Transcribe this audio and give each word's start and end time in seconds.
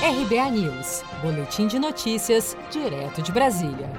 RBA 0.00 0.50
News, 0.52 1.02
Boletim 1.20 1.66
de 1.66 1.76
Notícias, 1.76 2.56
direto 2.70 3.20
de 3.20 3.32
Brasília. 3.32 3.90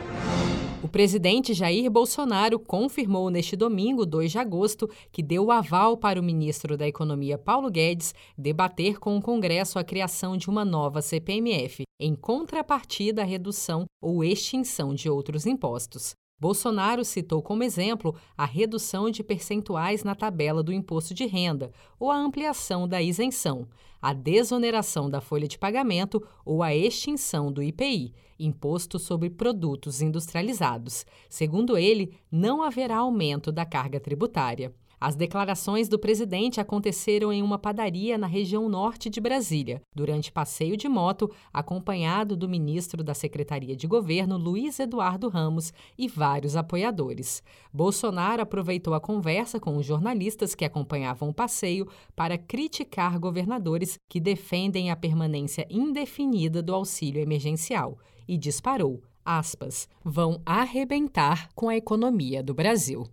O 0.82 0.88
presidente 0.88 1.54
Jair 1.54 1.92
Bolsonaro 1.92 2.58
confirmou 2.58 3.30
neste 3.30 3.58
domingo, 3.58 4.06
2 4.06 4.32
de 4.32 4.38
agosto, 4.38 4.90
que 5.12 5.22
deu 5.22 5.48
o 5.48 5.52
aval 5.52 5.98
para 5.98 6.18
o 6.18 6.24
ministro 6.24 6.78
da 6.78 6.88
Economia 6.88 7.38
Paulo 7.38 7.70
Guedes 7.70 8.16
debater 8.38 8.98
com 8.98 9.18
o 9.18 9.22
Congresso 9.22 9.78
a 9.78 9.84
criação 9.84 10.38
de 10.38 10.50
uma 10.50 10.64
nova 10.64 11.02
CPMF, 11.02 11.84
em 12.00 12.16
contrapartida 12.16 13.22
à 13.22 13.26
redução 13.26 13.84
ou 14.02 14.24
extinção 14.24 14.96
de 14.96 15.10
outros 15.10 15.46
impostos. 15.46 16.14
Bolsonaro 16.40 17.04
citou 17.04 17.42
como 17.42 17.64
exemplo 17.64 18.16
a 18.38 18.46
redução 18.46 19.10
de 19.10 19.24
percentuais 19.24 20.04
na 20.04 20.16
tabela 20.16 20.64
do 20.64 20.72
imposto 20.72 21.14
de 21.14 21.26
renda 21.26 21.72
ou 22.00 22.10
a 22.10 22.18
ampliação 22.18 22.88
da 22.88 23.02
isenção, 23.02 23.68
a 24.02 24.14
desoneração 24.14 25.10
da 25.10 25.20
folha 25.20 25.48
de 25.48 25.58
pagamento 25.58 26.26
ou 26.46 26.64
a 26.64 26.74
extinção 26.74 27.52
do 27.52 27.62
IPI, 27.62 28.14
Imposto 28.40 28.98
sobre 28.98 29.30
Produtos 29.30 30.02
Industrializados. 30.02 31.06
Segundo 31.30 31.78
ele, 31.78 32.18
não 32.32 32.64
haverá 32.64 32.98
aumento 33.00 33.52
da 33.52 33.66
carga 33.66 34.00
tributária. 34.00 34.74
As 35.02 35.16
declarações 35.16 35.88
do 35.88 35.98
presidente 35.98 36.60
aconteceram 36.60 37.32
em 37.32 37.42
uma 37.42 37.58
padaria 37.58 38.18
na 38.18 38.28
região 38.28 38.68
norte 38.68 39.10
de 39.10 39.22
Brasília, 39.22 39.82
durante 39.96 40.30
passeio 40.32 40.76
de 40.76 40.90
moto, 40.90 41.32
acompanhado 41.54 42.36
do 42.36 42.50
ministro 42.50 43.02
da 43.02 43.14
Secretaria 43.14 43.78
de 43.78 43.88
Governo, 43.88 44.38
Luiz 44.38 44.78
Eduardo 44.78 45.30
Ramos, 45.30 45.72
e 45.98 46.06
vários 46.06 46.58
apoiadores. 46.58 47.42
Bolsonaro 47.72 48.42
aproveitou 48.42 48.94
a 48.94 49.00
conversa 49.00 49.58
com 49.58 49.78
os 49.78 49.86
jornalistas 49.86 50.54
que 50.54 50.66
acompanhavam 50.66 51.30
o 51.30 51.34
passeio 51.34 51.88
para 52.14 52.38
criticar 52.38 53.18
governadores 53.18 53.98
que 54.10 54.20
defendem 54.20 54.92
a 54.92 54.98
permanência 54.98 55.66
indefinida 55.70 56.62
do 56.62 56.76
auxílio 56.76 57.22
emergencial 57.22 57.98
e 58.28 58.38
disparou. 58.38 59.02
Aspas, 59.24 59.88
vão 60.04 60.42
arrebentar 60.46 61.50
com 61.56 61.70
a 61.70 61.76
economia 61.78 62.44
do 62.44 62.54
Brasil. 62.54 63.08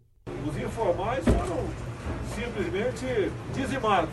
Os 0.46 0.56
informais 0.56 1.24
foram 1.24 1.64
simplesmente 2.34 3.32
dizimados. 3.52 4.10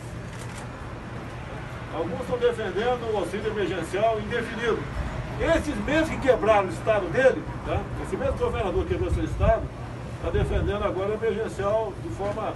Alguns 1.94 2.20
estão 2.22 2.38
defendendo 2.38 3.12
o 3.12 3.18
auxílio 3.18 3.52
emergencial 3.52 4.18
indefinido. 4.18 4.78
Esses 5.40 5.76
mesmos 5.84 6.10
que 6.10 6.18
quebraram 6.18 6.66
o 6.66 6.70
estado 6.70 7.06
dele, 7.12 7.42
tá? 7.64 7.80
esse 8.02 8.16
mesmo 8.16 8.36
governador 8.36 8.82
que 8.82 8.94
quebrou 8.94 9.12
seu 9.12 9.24
estado, 9.24 9.62
está 10.16 10.30
defendendo 10.30 10.82
agora 10.82 11.10
o 11.10 11.14
emergencial 11.14 11.92
de 12.02 12.08
forma 12.10 12.52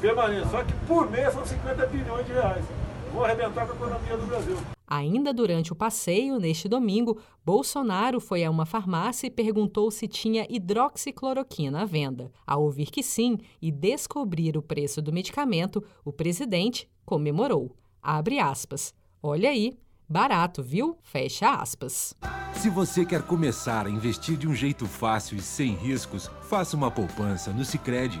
permanente. 0.00 0.48
Só 0.48 0.62
que 0.62 0.72
por 0.86 1.10
mês 1.10 1.34
são 1.34 1.44
50 1.44 1.86
bilhões 1.86 2.26
de 2.26 2.32
reais. 2.32 2.64
Vão 3.12 3.24
arrebentar 3.24 3.66
com 3.66 3.72
a 3.72 3.76
economia 3.76 4.16
do 4.16 4.26
Brasil. 4.26 4.56
Ainda 4.90 5.32
durante 5.32 5.72
o 5.72 5.76
passeio, 5.76 6.40
neste 6.40 6.68
domingo, 6.68 7.20
Bolsonaro 7.46 8.18
foi 8.18 8.42
a 8.42 8.50
uma 8.50 8.66
farmácia 8.66 9.28
e 9.28 9.30
perguntou 9.30 9.88
se 9.88 10.08
tinha 10.08 10.44
hidroxicloroquina 10.50 11.82
à 11.82 11.84
venda. 11.84 12.32
Ao 12.44 12.64
ouvir 12.64 12.90
que 12.90 13.00
sim 13.00 13.38
e 13.62 13.70
descobrir 13.70 14.56
o 14.56 14.62
preço 14.62 15.00
do 15.00 15.12
medicamento, 15.12 15.80
o 16.04 16.12
presidente 16.12 16.90
comemorou. 17.04 17.76
Abre 18.02 18.40
aspas. 18.40 18.92
Olha 19.22 19.50
aí, 19.50 19.78
barato, 20.08 20.60
viu? 20.60 20.98
Fecha 21.02 21.54
aspas. 21.54 22.12
Se 22.52 22.68
você 22.68 23.04
quer 23.04 23.22
começar 23.22 23.86
a 23.86 23.90
investir 23.90 24.36
de 24.36 24.48
um 24.48 24.54
jeito 24.56 24.86
fácil 24.86 25.36
e 25.36 25.40
sem 25.40 25.72
riscos, 25.76 26.28
faça 26.42 26.76
uma 26.76 26.90
poupança 26.90 27.52
no 27.52 27.64
Sicredi. 27.64 28.20